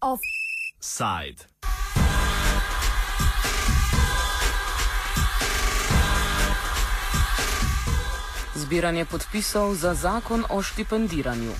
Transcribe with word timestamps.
Offside. 0.00 1.44
Zbiranje 8.54 9.04
podpisov 9.04 9.74
za 9.74 9.94
zakon 9.94 10.44
o 10.50 10.62
štipendiranju. 10.62 11.52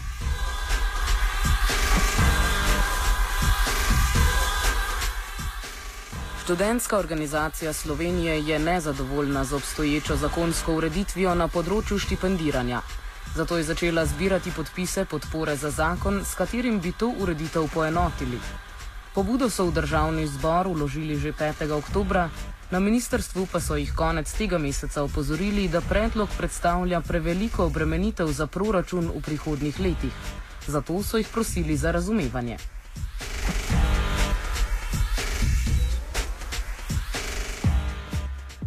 Študentska 6.46 6.98
organizacija 6.98 7.72
Slovenije 7.72 8.46
je 8.46 8.58
nezadovoljna 8.58 9.44
z 9.44 9.54
obstoječo 9.54 10.16
zakonsko 10.16 10.75
ureditvijo 10.75 11.32
na 11.34 11.48
področju 11.48 11.98
štipendiranja. 11.98 12.82
Zato 13.34 13.57
je 13.58 13.64
začela 13.66 14.04
zbirati 14.07 14.52
podpise 14.54 15.04
podpore 15.11 15.57
za 15.57 15.71
zakon, 15.71 16.21
s 16.24 16.38
katerim 16.38 16.79
bi 16.80 16.93
to 16.93 17.08
ureditev 17.18 17.66
poenotili. 17.74 18.38
Pobudo 19.14 19.50
so 19.50 19.66
v 19.66 19.74
državni 19.80 20.29
zbor 20.36 20.71
uložili 20.71 21.18
že 21.18 21.35
5. 21.35 21.66
oktober, 21.80 22.30
na 22.71 22.79
ministrstvu 22.79 23.49
pa 23.50 23.60
so 23.60 23.74
jih 23.74 23.90
konec 23.96 24.30
tega 24.30 24.63
meseca 24.63 25.02
opozorili, 25.02 25.66
da 25.68 25.80
predlog 25.80 26.30
predstavlja 26.38 27.00
preveliko 27.00 27.66
obremenitev 27.66 28.30
za 28.30 28.46
proračun 28.46 29.10
v 29.16 29.26
prihodnih 29.26 29.80
letih. 29.80 30.14
Zato 30.66 31.02
so 31.02 31.18
jih 31.18 31.26
prosili 31.26 31.76
za 31.76 31.90
razumevanje. 31.90 32.75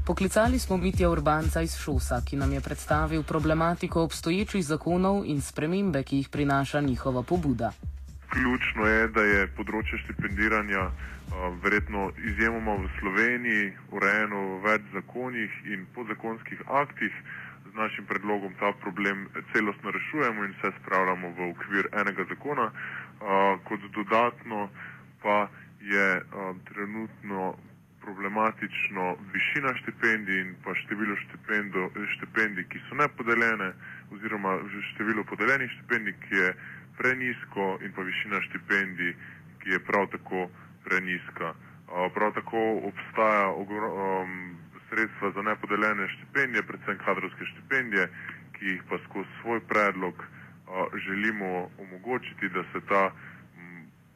Poklicali 0.09 0.59
smo 0.59 0.77
Mitja 0.77 1.09
Urbanca 1.09 1.61
iz 1.61 1.75
Šosa, 1.77 2.17
ki 2.25 2.37
nam 2.37 2.53
je 2.53 2.61
predstavil 2.61 3.23
problematiko 3.23 4.01
obstoječih 4.01 4.65
zakonov 4.65 5.21
in 5.25 5.41
spremembe, 5.41 6.01
ki 6.03 6.17
jih 6.17 6.29
prinaša 6.29 6.81
njihova 6.81 7.23
pobuda. 7.23 7.69
Ključno 8.29 8.87
je, 8.87 9.07
da 9.07 9.21
je 9.21 9.43
področje 9.59 9.99
štipendiranja 10.03 10.87
verjetno 11.61 12.07
izjemoma 12.31 12.79
v 12.81 12.89
Sloveniji 12.97 13.69
urejeno 13.91 14.41
v 14.47 14.57
več 14.65 14.89
zakonih 14.97 15.61
in 15.77 15.85
podzakonskih 15.93 16.65
aktih. 16.81 17.13
Z 17.69 17.77
našim 17.77 18.09
predlogom 18.09 18.57
ta 18.59 18.73
problem 18.81 19.27
celostno 19.53 19.93
rešujemo 19.93 20.49
in 20.49 20.57
vse 20.57 20.73
spravljamo 20.81 21.35
v 21.37 21.53
okvir 21.53 21.93
enega 21.93 22.25
zakona. 22.33 22.71
Kot 23.69 23.89
dodatno 23.93 24.69
pa 25.21 25.41
je 25.85 26.11
trenutno 26.73 27.53
problematično 28.09 29.03
višina 29.33 29.71
štipendij 29.81 30.39
in 30.41 30.55
pa 30.63 30.73
število 30.81 31.15
štipendij, 32.15 32.65
ki 32.69 32.81
so 32.87 32.95
nepodeljene, 32.95 33.69
oziroma 34.13 34.57
število 34.93 35.23
podeljenih 35.29 35.69
štipendij, 35.75 36.15
ki 36.23 36.35
je 36.35 36.49
prenisko, 36.97 37.65
in 37.85 37.93
pa 37.93 38.01
višina 38.01 38.41
štipendij, 38.47 39.13
ki 39.61 39.69
je 39.75 39.79
prav 39.89 40.07
tako 40.15 40.49
preniska. 40.85 41.53
Prav 42.15 42.33
tako 42.33 42.61
obstaja 42.89 43.45
um, 43.53 44.57
sredstva 44.89 45.31
za 45.35 45.41
nepodeljene 45.41 46.09
štipendije, 46.15 46.65
predvsem 46.69 46.97
kadrovske 47.05 47.45
štipendije, 47.53 48.09
ki 48.57 48.65
jih 48.73 48.81
pa 48.89 48.97
skozi 49.05 49.29
svoj 49.41 49.59
predlog 49.69 50.25
želimo 51.05 51.69
omogočiti, 51.77 52.49
da 52.49 52.63
se 52.73 52.79
ta 52.89 53.11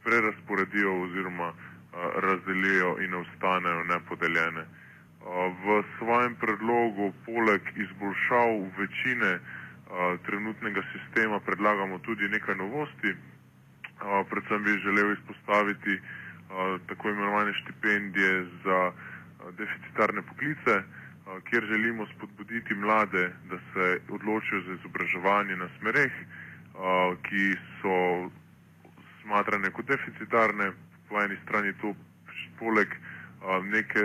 prerasporedijo 0.03 1.01
oziroma 1.03 1.53
razdelijo 2.15 2.97
in 3.01 3.13
ostanejo 3.13 3.83
nepodeljene. 3.83 4.65
V 5.63 5.83
svojem 5.97 6.35
predlogu, 6.35 7.13
poleg 7.25 7.61
izboljšav 7.75 8.49
večine 8.77 9.39
trenutnega 10.25 10.81
sistema, 10.93 11.39
predlagamo 11.39 11.99
tudi 11.99 12.27
nekaj 12.27 12.55
novosti. 12.55 13.15
Predvsem 14.29 14.63
bi 14.63 14.79
želel 14.83 15.13
izpostaviti 15.13 15.99
tako 16.87 17.09
imenovane 17.09 17.53
štipendije 17.53 18.45
za 18.63 18.91
deficitarne 19.57 20.21
poklice, 20.21 20.83
kjer 21.49 21.65
želimo 21.65 22.05
spodbuditi 22.15 22.73
mlade, 22.73 23.31
da 23.49 23.57
se 23.73 23.99
odločijo 24.09 24.61
za 24.61 24.73
izobraževanje 24.73 25.55
na 25.55 25.67
smereh, 25.79 26.11
ki 27.23 27.55
so 27.81 28.29
smatrane 29.21 29.71
kot 29.71 29.85
deficitarne, 29.85 30.71
po 31.13 31.21
eni 31.21 31.37
strani 31.45 31.73
to 31.81 31.93
poleg 32.59 32.89
neke 33.63 34.03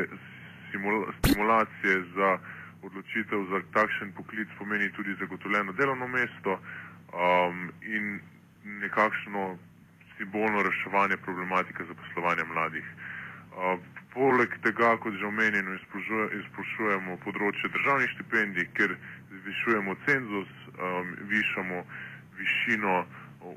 stimulacije 1.18 1.94
za 2.16 2.38
odločitev 2.82 3.40
za 3.50 3.58
takšen 3.72 4.12
poklic 4.12 4.48
pomeni 4.58 4.92
tudi 4.92 5.16
zagotovljeno 5.20 5.72
delovno 5.72 6.08
mesto 6.08 6.52
um, 6.52 7.72
in 7.82 8.20
nekakšno 8.64 9.58
simbolno 10.16 10.62
reševanje 10.62 11.16
problematike 11.16 11.84
zaposlovanja 11.84 12.44
mladih. 12.44 12.84
Uh, 12.84 13.80
poleg 14.12 14.52
tega, 14.62 14.96
kot 15.00 15.16
že 15.16 15.26
omenjeno, 15.26 15.78
izpoštujemo 16.40 17.16
področje 17.24 17.72
državnih 17.72 18.12
štipendij, 18.16 18.68
ker 18.76 18.96
zvišujemo 19.32 19.96
cenzus, 20.04 20.52
um, 20.76 21.16
višamo 21.32 21.82
višino 22.36 23.00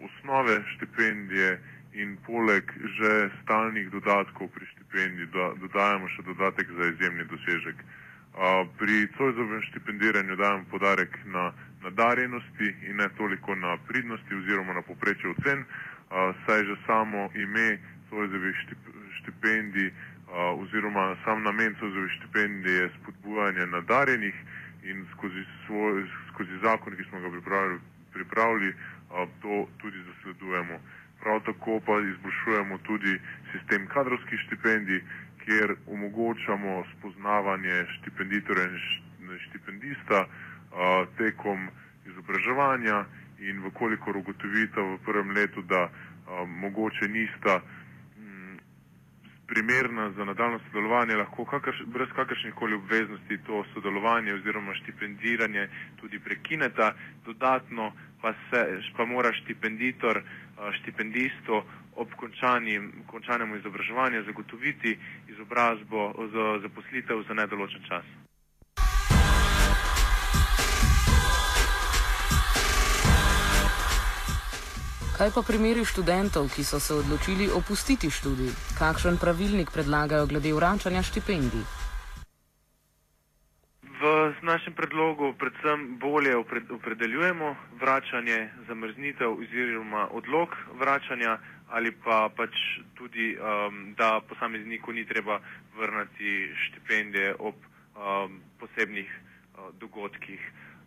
osnove 0.07 0.55
štipendije 0.75 1.59
in 1.93 2.17
poleg 2.25 2.63
že 2.97 3.31
stalnih 3.43 3.89
dodatkov 3.91 4.47
pri 4.55 4.65
štipendiji 4.75 5.27
do, 5.35 5.55
dodajamo 5.59 6.07
še 6.15 6.23
dodatek 6.23 6.67
za 6.71 6.83
izjemni 6.87 7.25
dosežek. 7.27 7.77
Uh, 8.31 8.63
pri 8.79 9.11
Cojzovem 9.17 9.59
štipendiranju 9.67 10.35
dajemo 10.39 10.63
podarek 10.71 11.11
na 11.27 11.51
nadarjenosti 11.83 12.67
in 12.87 12.95
ne 12.95 13.09
toliko 13.19 13.55
na 13.55 13.75
pridnosti 13.87 14.35
oziroma 14.35 14.73
na 14.73 14.81
poprečje 14.81 15.35
ocen, 15.35 15.67
uh, 15.67 16.31
saj 16.47 16.63
že 16.63 16.75
samo 16.87 17.27
ime 17.35 17.75
Cojzovih 18.09 18.55
štip, 18.63 18.79
štipendij 19.19 19.91
uh, 19.91 20.63
oziroma 20.63 21.15
sam 21.27 21.43
namen 21.43 21.75
Cojzovih 21.75 22.11
štipendij 22.23 22.71
je 22.71 22.91
spodbujanje 23.01 23.67
nadarjenih 23.67 24.35
in 24.87 25.03
skozi, 25.11 25.43
svoj, 25.67 26.07
skozi 26.31 26.55
zakon, 26.63 26.95
ki 26.95 27.03
smo 27.11 27.19
ga 27.19 27.29
pripravili, 27.29 27.79
pripravili 28.15 28.73
to 29.41 29.67
tudi 29.77 29.99
zasledujemo. 30.07 30.79
Prav 31.21 31.39
tako 31.45 31.79
pa 31.85 31.99
izboljšujemo 32.01 32.77
tudi 32.77 33.19
sistem 33.51 33.87
kadrovskih 33.87 34.39
štipendij, 34.39 35.01
kjer 35.43 35.75
omogočamo 35.87 36.83
spoznavanje 36.93 37.85
štipenditorja 37.95 38.63
in 38.63 38.79
štipendista 39.49 40.25
tekom 41.17 41.67
izobraževanja 42.07 43.05
in 43.39 43.61
vkolikor 43.65 44.17
ugotovitev 44.17 44.93
v 44.93 44.97
prvem 45.05 45.31
letu, 45.31 45.61
da 45.61 45.89
mogoče 46.47 47.07
nista 47.07 47.61
primerna 49.51 50.11
za 50.11 50.25
nadaljno 50.25 50.59
sodelovanje, 50.59 51.15
lahko 51.15 51.45
kakrš, 51.45 51.81
brez 51.85 52.09
kakršnih 52.15 52.53
koli 52.53 52.75
obveznosti 52.75 53.37
to 53.47 53.63
sodelovanje 53.73 54.33
oziroma 54.33 54.73
štipendiranje 54.75 55.67
tudi 55.95 56.19
prekineta, 56.19 56.93
dodatno 57.25 57.91
pa, 58.21 58.33
se, 58.33 58.61
pa 58.97 59.05
mora 59.05 59.33
štipenditor 59.33 60.21
štipendistu 60.73 61.61
ob 61.95 62.07
končanem 63.07 63.55
izobraževanju 63.57 64.23
zagotoviti 64.23 64.97
izobrazbo 65.27 66.01
za 66.33 66.59
zaposlitev 66.61 67.23
za 67.27 67.33
nedoločen 67.33 67.83
čas. 67.83 68.05
Kaj 75.21 75.29
pa 75.37 75.41
primeri 75.45 75.83
študentov, 75.85 76.49
ki 76.49 76.63
so 76.65 76.79
se 76.81 76.95
odločili 76.97 77.45
opustiti 77.53 78.09
študij? 78.09 78.49
Kakšen 78.73 79.21
pravilnik 79.21 79.69
predlagajo 79.69 80.25
glede 80.25 80.49
vračanja 80.49 81.05
štipendij? 81.05 81.61
V 84.01 84.01
našem 84.41 84.73
predlogu 84.73 85.29
predvsem 85.37 86.01
bolje 86.01 86.33
opredeljujemo 86.73 87.53
vračanje, 87.77 88.49
zamrznitev 88.65 89.37
oziroma 89.37 90.07
odlog 90.09 90.57
vračanja 90.81 91.37
ali 91.69 91.93
pa 91.93 92.33
pač 92.33 92.57
tudi, 92.97 93.37
um, 93.37 93.93
da 93.93 94.25
posamezniku 94.25 94.89
ni 94.89 95.05
treba 95.05 95.37
vrnati 95.77 96.49
štipendije 96.65 97.35
ob 97.37 97.53
um, 97.53 98.41
posebnih 98.57 99.05
uh, 99.05 99.69
dogodkih. 99.77 100.41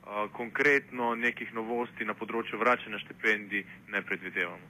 Uh, 0.04 0.30
konkretno 0.32 1.14
nekih 1.16 1.54
novosti 1.56 2.04
na 2.04 2.12
področju 2.12 2.58
vračanja 2.60 2.98
štipendij 3.00 3.64
ne 3.88 4.02
predvidevamo. 4.04 4.66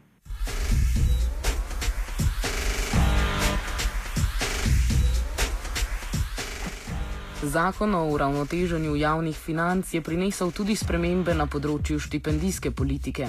Zakon 7.42 7.94
o 7.94 8.04
uravnoteženju 8.14 8.94
javnih 8.96 9.36
financ 9.36 9.94
je 9.94 10.00
prinesel 10.00 10.52
tudi 10.54 10.76
spremembe 10.76 11.34
na 11.34 11.48
področju 11.50 11.98
štipendijske 12.00 12.70
politike, 12.70 13.26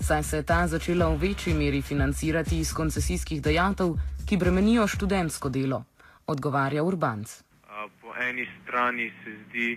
saj 0.00 0.22
se 0.22 0.40
je 0.40 0.46
ta 0.46 0.62
začela 0.70 1.10
v 1.10 1.18
večji 1.26 1.58
meri 1.58 1.82
financirati 1.82 2.62
iz 2.62 2.72
koncesijskih 2.72 3.42
dejatev, 3.42 3.98
ki 4.30 4.38
bremenijo 4.38 4.86
študentsko 4.86 5.50
delo, 5.50 5.82
odgovarja 6.26 6.86
Urbanc. 6.86 7.34
Po 8.00 8.14
eni 8.14 8.46
strani 8.62 9.10
se 9.24 9.36
zdi 9.42 9.68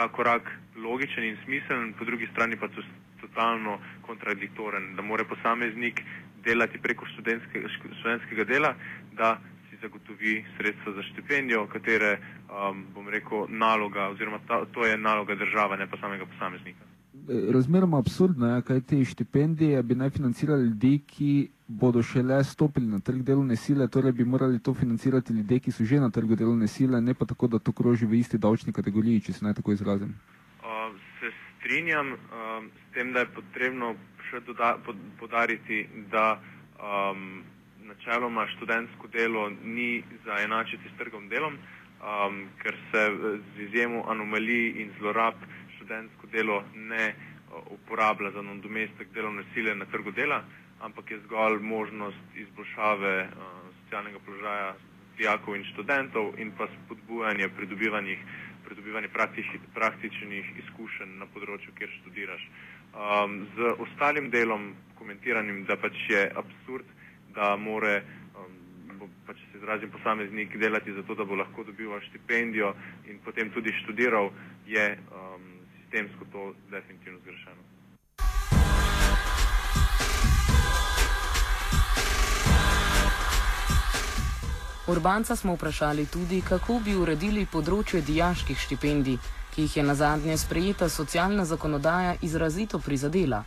ta 0.00 0.08
korak 0.08 0.48
logičen 0.76 1.24
in 1.24 1.36
smiseln, 1.44 1.92
po 1.98 2.04
drugi 2.04 2.26
strani 2.32 2.56
pa 2.56 2.68
to 2.68 2.80
totalno 3.20 3.78
kontradiktoren, 4.06 4.96
da 4.96 5.02
more 5.02 5.24
posameznik 5.24 6.00
delati 6.44 6.78
preko 6.78 7.04
študentskega 7.06 8.44
dela, 8.44 8.74
da 9.12 9.36
si 9.68 9.76
zagotovi 9.82 10.44
sredstva 10.56 10.92
za 10.92 11.02
štipendijo, 11.02 11.66
katere, 11.66 12.14
um, 12.48 12.86
bom 12.94 13.08
rekel, 13.08 13.44
naloga 13.48 14.08
oziroma 14.08 14.40
ta, 14.48 14.64
to 14.72 14.86
je 14.86 14.96
naloga 14.98 15.34
države, 15.34 15.76
ne 15.76 15.86
pa 15.90 16.00
samega 16.00 16.24
posameznika. 16.32 16.88
Razmeroma 17.52 17.98
absurdno 17.98 18.54
je, 18.54 18.62
kaj 18.62 18.80
te 18.80 19.04
štipendije 19.04 19.82
bi 19.82 19.94
naj 19.94 20.10
financirali 20.10 20.64
ljudi, 20.64 20.94
ki 21.06 21.32
bodo 21.70 22.02
šele 22.02 22.44
stopili 22.44 22.86
na 22.86 22.98
trg 23.00 23.22
delovne 23.22 23.56
sile, 23.56 23.88
torej 23.88 24.12
bi 24.12 24.24
morali 24.24 24.58
to 24.58 24.74
financirati 24.74 25.32
ljudje, 25.32 25.60
ki 25.60 25.72
so 25.72 25.84
že 25.84 26.00
na 26.00 26.10
trgu 26.10 26.36
delovne 26.36 26.66
sile, 26.68 27.00
ne 27.00 27.14
pa 27.14 27.24
tako, 27.24 27.46
da 27.46 27.58
to 27.58 27.72
kroži 27.72 28.06
v 28.06 28.18
isti 28.18 28.38
davčni 28.38 28.72
kategoriji, 28.72 29.20
če 29.20 29.32
se 29.32 29.44
naj 29.44 29.54
tako 29.54 29.72
izrazim. 29.72 30.14
Uh, 30.58 30.96
se 31.20 31.30
strinjam 31.58 32.12
uh, 32.12 32.18
s 32.74 32.94
tem, 32.94 33.12
da 33.12 33.22
je 33.22 33.30
potrebno 33.34 33.94
še 34.30 34.40
doda, 34.46 34.76
pod, 34.86 34.96
podariti, 35.20 35.86
da 36.10 36.40
um, 36.82 37.42
načeloma 37.86 38.46
študentsko 38.56 39.08
delo 39.14 39.50
ni 39.64 40.02
za 40.24 40.42
enačiti 40.42 40.90
s 40.90 40.98
trgom 40.98 41.28
delom, 41.28 41.54
um, 41.54 42.40
ker 42.62 42.74
se 42.90 43.04
z 43.54 43.68
izjemo 43.68 44.02
anomalij 44.10 44.82
in 44.82 44.90
zlorab 44.98 45.38
študentsko 45.76 46.26
delo 46.34 46.64
ne 46.74 47.12
uh, 47.14 47.62
uporablja 47.78 48.34
za 48.34 48.42
nadomestek 48.42 49.14
delovne 49.14 49.46
sile 49.54 49.74
na 49.74 49.86
trgu 49.86 50.10
dela 50.10 50.42
ampak 50.80 51.10
je 51.10 51.20
zgolj 51.26 51.60
možnost 51.62 52.36
izboljšave 52.36 53.14
uh, 53.24 53.60
socialnega 53.82 54.18
položaja 54.26 54.74
dijakov 55.18 55.56
in 55.56 55.64
študentov 55.72 56.38
in 56.40 56.52
pa 56.56 56.68
spodbujanje 56.72 57.48
pridobivanja 57.56 59.08
praktič, 59.12 59.46
praktičnih 59.74 60.52
izkušenj 60.64 61.18
na 61.20 61.26
področju, 61.34 61.74
kjer 61.76 61.90
študiraš. 62.00 62.46
Um, 62.90 63.44
z 63.56 63.74
ostalim 63.84 64.30
delom 64.30 64.72
komentiranim, 64.98 65.64
da 65.68 65.76
pač 65.76 65.98
je 66.08 66.22
absurd, 66.42 66.88
da 67.36 67.52
more, 67.56 68.00
um, 68.38 69.04
pač 69.26 69.42
se 69.50 69.60
izrazim 69.60 69.92
posameznik, 69.92 70.56
delati 70.58 70.94
za 70.96 71.04
to, 71.06 71.18
da 71.18 71.24
bo 71.24 71.38
lahko 71.38 71.66
dobival 71.68 72.00
štipendijo 72.08 72.72
in 73.10 73.20
potem 73.24 73.52
tudi 73.54 73.74
študiral, 73.82 74.32
je 74.66 74.86
um, 74.96 75.52
sistemsko 75.76 76.30
to 76.32 76.48
definitivno 76.70 77.20
zgrešeno. 77.24 77.79
Urbanca 84.90 85.36
smo 85.36 85.54
vprašali 85.54 86.06
tudi, 86.06 86.40
kako 86.42 86.80
bi 86.84 86.96
uredili 86.98 87.44
področje 87.46 88.00
dijaških 88.02 88.58
štipendij, 88.58 89.20
ki 89.54 89.62
jih 89.62 89.76
je 89.76 89.84
na 89.86 89.94
zadnje 89.94 90.34
sprejeta 90.42 90.88
socialna 90.90 91.44
zakonodaja 91.46 92.16
izrazito 92.26 92.80
prizadela. 92.82 93.44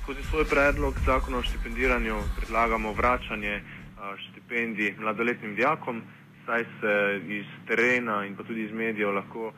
Skozi 0.00 0.26
svoj 0.30 0.48
predlog 0.50 0.98
zakona 1.06 1.38
o 1.38 1.46
štipendiranju 1.46 2.18
predlagamo 2.40 2.92
vračanje 2.98 3.62
štipendij 4.26 4.96
mladoletnim 4.98 5.54
dijakom, 5.54 6.02
saj 6.46 6.66
se 6.80 6.98
iz 7.38 7.56
terena 7.70 8.24
in 8.26 8.34
pa 8.36 8.42
tudi 8.42 8.66
iz 8.66 8.74
medijev 8.74 9.14
lahko 9.14 9.52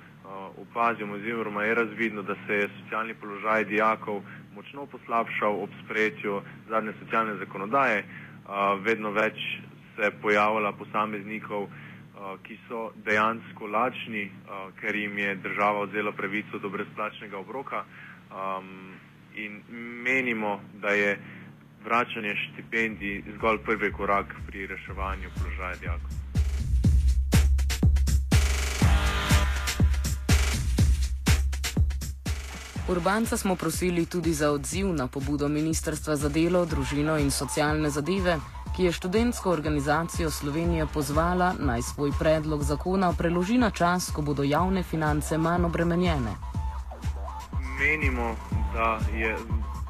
opazimo, 0.61 1.15
oziroma 1.15 1.65
je 1.65 1.75
razvidno, 1.75 2.23
da 2.23 2.37
se 2.47 2.61
je 2.61 2.73
socialni 2.83 3.15
položaj 3.15 3.65
dijakov 3.73 4.21
močno 4.55 4.85
poslabšal 4.87 5.63
ob 5.63 5.71
sprejetju 5.85 6.43
zadnje 6.69 6.93
socialne 7.01 7.41
zakonodaje. 7.41 8.05
Vedno 8.85 9.11
več 9.11 9.41
se 9.97 10.11
pojavila 10.23 10.73
posameznikov, 10.73 11.63
uh, 11.63 11.71
ki 12.43 12.59
so 12.69 12.91
dejansko 13.05 13.67
lačni, 13.67 14.25
uh, 14.27 14.73
ker 14.81 14.97
jim 14.97 15.19
je 15.19 15.35
država 15.35 15.85
vzela 15.85 16.13
pravico 16.13 16.59
do 16.59 16.69
brezplačnega 16.69 17.39
obroka 17.39 17.85
um, 17.85 18.95
in 19.35 19.63
menimo, 20.03 20.61
da 20.83 20.89
je 20.89 21.19
vračanje 21.85 22.35
štipendij 22.37 23.23
zgolj 23.37 23.59
prvi 23.65 23.93
korak 23.93 24.35
pri 24.47 24.67
reševanju 24.67 25.29
položaja 25.39 25.75
dijakov. 25.81 26.25
Urbanca 32.89 33.37
smo 33.37 33.57
prosili 33.57 34.07
tudi 34.07 34.33
za 34.33 34.51
odziv 34.51 34.87
na 34.87 35.07
pobudo 35.07 35.49
Ministrstva 35.49 36.17
za 36.17 36.29
delo, 36.29 36.67
družino 36.67 37.17
in 37.19 37.31
socialne 37.31 37.91
zadeve, 37.91 38.37
ki 38.77 38.85
je 38.85 38.93
študentsko 38.93 39.51
organizacijo 39.51 40.31
Slovenije 40.31 40.87
pozvala 40.95 41.55
naj 41.59 41.83
svoj 41.83 42.11
predlog 42.19 42.63
zakona 42.63 43.13
preloži 43.19 43.59
na 43.59 43.71
čas, 43.71 44.11
ko 44.15 44.23
bodo 44.23 44.43
javne 44.43 44.83
finance 44.83 45.39
manj 45.39 45.65
obremenjene. 45.65 46.33
Menimo, 47.79 48.37
da 48.75 48.99
je 49.17 49.37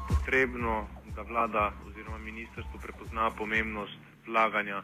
potrebno, 0.07 0.85
da 1.15 1.21
vlada 1.21 1.71
oziroma 1.87 2.17
ministrstvo 2.17 2.79
prepozna 2.81 3.31
pomembnost 3.37 3.97
vlaganja 4.27 4.83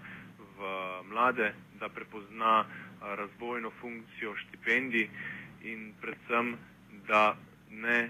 v 0.57 0.61
mlade, 1.09 1.53
da 1.79 1.89
prepozna 1.89 2.65
razvojno 3.01 3.71
funkcijo 3.81 4.35
štipendij 4.35 5.09
in 5.63 5.93
predvsem, 6.01 6.57
da 7.07 7.35
ne 7.69 8.09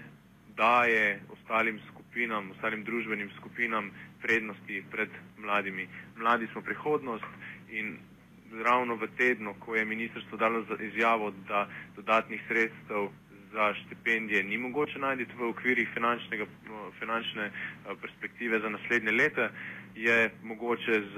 daje 0.56 1.20
ostalim 1.32 1.78
skupinam, 1.78 2.01
ostalim 2.50 2.84
družbenim 2.84 3.30
skupinam 3.36 3.90
prednosti 4.22 4.82
pred 4.90 5.08
mladimi. 5.38 5.88
Mladi 6.16 6.46
smo 6.52 6.62
prihodnost 6.62 7.24
in 7.70 7.96
ravno 8.64 8.94
v 8.96 9.08
tednu, 9.16 9.54
ko 9.60 9.74
je 9.76 9.84
ministrstvo 9.84 10.38
dalo 10.38 10.64
izjavo, 10.80 11.32
da 11.48 11.68
dodatnih 11.96 12.42
sredstev 12.48 13.08
za 13.52 13.74
štipendije 13.74 14.42
ni 14.44 14.58
mogoče 14.58 14.98
najti 14.98 15.26
v 15.38 15.48
okvirih 15.48 15.88
finančne 16.98 17.46
eh, 17.46 17.52
perspektive 18.00 18.60
za 18.60 18.68
naslednje 18.68 19.12
leta, 19.12 19.50
je 19.96 20.30
mogoče 20.42 21.00
z, 21.14 21.16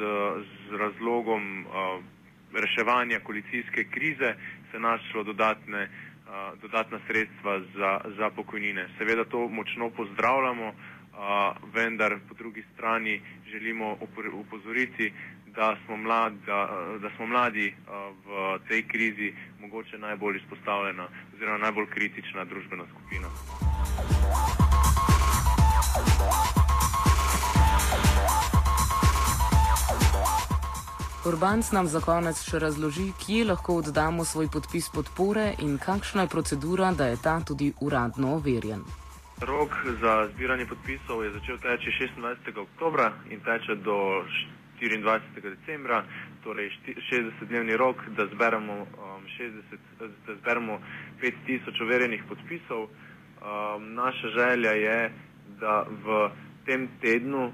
z 0.68 0.76
razlogom 0.76 1.66
uh, 1.66 2.02
reševanja 2.54 3.20
koalicijske 3.20 3.84
krize 3.84 4.34
se 4.72 4.78
našlo 4.78 5.22
dodatne, 5.24 5.88
dodatna 6.62 6.98
sredstva 7.06 7.60
za, 7.76 8.00
za 8.18 8.30
pokojnine. 8.30 8.88
Seveda 8.98 9.24
to 9.24 9.48
močno 9.48 9.90
pozdravljamo, 9.90 10.68
uh, 10.68 10.74
vendar 11.74 12.18
po 12.28 12.34
drugi 12.34 12.64
strani 12.74 13.20
želimo 13.50 13.96
upozoriti, 14.32 15.12
da 15.46 15.76
smo, 15.86 15.96
mlad, 15.96 16.32
da, 16.46 16.68
da 17.02 17.10
smo 17.16 17.26
mladi 17.26 17.74
v 18.26 18.58
tej 18.68 18.82
krizi 18.82 19.34
mogoče 19.60 19.98
najbolj 19.98 20.36
izpostavljena 20.36 21.08
oziroma 21.34 21.58
najbolj 21.58 21.86
kritična 21.86 22.44
družbena 22.44 22.84
skupina. 22.90 23.28
Urbanc 31.26 31.72
nam 31.72 31.86
za 31.88 32.00
konec 32.04 32.36
še 32.44 32.58
razloži, 32.60 33.06
kje 33.16 33.46
lahko 33.48 33.78
oddamo 33.80 34.26
svoj 34.28 34.50
podpis 34.52 34.90
podpore 34.92 35.44
in 35.64 35.78
kakšna 35.80 36.26
je 36.26 36.30
procedura, 36.34 36.90
da 36.92 37.06
je 37.08 37.16
ta 37.26 37.38
tudi 37.50 37.70
uradno 37.80 38.34
overjen. 38.36 38.82
Rok 39.40 39.72
za 40.02 40.12
zbiranje 40.34 40.66
podpisov 40.68 41.24
je 41.24 41.30
začel 41.38 41.56
teči 41.64 41.94
26. 41.96 42.60
oktober 42.66 43.08
in 43.32 43.40
teče 43.40 43.78
do 43.86 43.96
24. 44.82 45.56
decembra, 45.56 46.02
torej 46.44 46.68
60-dnevni 47.08 47.80
rok, 47.80 48.04
da 48.20 48.28
zberemo, 48.34 48.76
um, 48.84 49.24
60, 49.40 49.80
da 50.28 50.36
zberemo 50.42 50.78
5000 51.24 51.82
overjenih 51.88 52.28
podpisov. 52.28 52.82
Um, 52.84 53.94
naša 53.96 54.28
želja 54.36 54.76
je, 54.76 55.12
da 55.60 55.86
v 55.88 56.28
tem 56.68 56.88
tednu, 57.00 57.52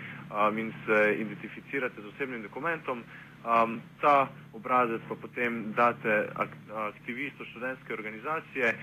in 0.57 0.73
se 0.85 1.15
identificirate 1.21 2.01
z 2.01 2.05
osebnim 2.07 2.41
dokumentom. 2.41 3.03
Um, 3.45 3.81
ta 4.01 4.25
obrazec 4.53 5.01
pa 5.07 5.15
potem 5.21 5.73
date 5.77 6.29
ak 6.35 6.49
aktivistu 6.97 7.45
študentske 7.45 7.93
organizacije 7.93 8.73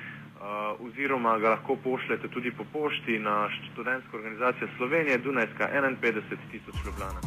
oziroma 0.80 1.38
ga 1.38 1.48
lahko 1.50 1.76
pošljete 1.76 2.28
tudi 2.28 2.50
po 2.50 2.64
pošti 2.72 3.18
na 3.18 3.48
študentsko 3.48 4.16
organizacijo 4.16 4.68
Slovenije, 4.76 5.18
Dunajska 5.18 5.68
51 5.72 6.22
tisoč 6.50 6.74
Ljubljana. 6.84 7.20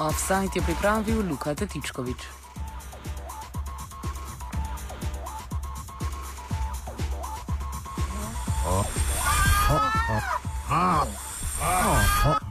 Offside 0.00 0.54
je 0.54 0.62
pripravil 0.62 1.28
Luka 1.30 1.54
Tetičkovič. 1.54 2.16
Offside. 10.70 12.49